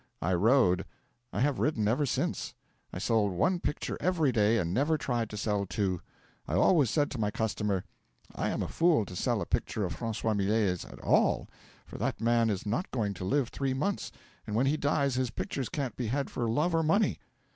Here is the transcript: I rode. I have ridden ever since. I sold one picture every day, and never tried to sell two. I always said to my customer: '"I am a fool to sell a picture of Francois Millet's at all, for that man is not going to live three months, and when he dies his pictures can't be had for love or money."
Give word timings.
I 0.19 0.33
rode. 0.33 0.85
I 1.31 1.41
have 1.41 1.59
ridden 1.59 1.87
ever 1.87 2.07
since. 2.07 2.55
I 2.91 2.97
sold 2.97 3.33
one 3.33 3.59
picture 3.59 3.97
every 4.01 4.31
day, 4.31 4.57
and 4.57 4.73
never 4.73 4.97
tried 4.97 5.29
to 5.29 5.37
sell 5.37 5.67
two. 5.67 6.01
I 6.47 6.55
always 6.55 6.89
said 6.89 7.11
to 7.11 7.19
my 7.19 7.29
customer: 7.29 7.83
'"I 8.33 8.49
am 8.49 8.63
a 8.63 8.67
fool 8.67 9.05
to 9.05 9.15
sell 9.15 9.41
a 9.41 9.45
picture 9.45 9.85
of 9.85 9.93
Francois 9.93 10.33
Millet's 10.33 10.85
at 10.85 10.99
all, 11.01 11.47
for 11.85 11.99
that 11.99 12.19
man 12.19 12.49
is 12.49 12.65
not 12.65 12.89
going 12.89 13.13
to 13.13 13.23
live 13.25 13.49
three 13.49 13.75
months, 13.75 14.11
and 14.47 14.55
when 14.55 14.65
he 14.65 14.75
dies 14.75 15.13
his 15.13 15.29
pictures 15.29 15.69
can't 15.69 15.95
be 15.95 16.07
had 16.07 16.31
for 16.31 16.49
love 16.49 16.73
or 16.73 16.81
money." 16.81 17.19